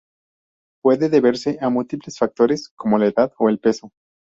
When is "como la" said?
2.69-3.05